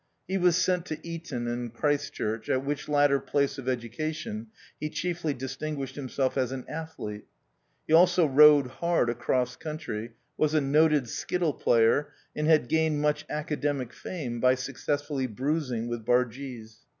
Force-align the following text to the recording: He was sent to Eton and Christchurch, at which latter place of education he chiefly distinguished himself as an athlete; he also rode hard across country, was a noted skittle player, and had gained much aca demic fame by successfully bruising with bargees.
He 0.27 0.39
was 0.39 0.55
sent 0.55 0.87
to 0.87 1.07
Eton 1.07 1.47
and 1.47 1.71
Christchurch, 1.71 2.49
at 2.49 2.65
which 2.65 2.89
latter 2.89 3.19
place 3.19 3.59
of 3.59 3.69
education 3.69 4.47
he 4.79 4.89
chiefly 4.89 5.31
distinguished 5.31 5.93
himself 5.95 6.39
as 6.39 6.51
an 6.51 6.65
athlete; 6.67 7.25
he 7.85 7.93
also 7.93 8.25
rode 8.25 8.65
hard 8.65 9.11
across 9.11 9.55
country, 9.55 10.13
was 10.39 10.55
a 10.55 10.59
noted 10.59 11.07
skittle 11.07 11.53
player, 11.53 12.13
and 12.35 12.47
had 12.47 12.67
gained 12.67 12.99
much 12.99 13.25
aca 13.29 13.57
demic 13.57 13.93
fame 13.93 14.39
by 14.39 14.55
successfully 14.55 15.27
bruising 15.27 15.87
with 15.87 16.03
bargees. 16.03 16.77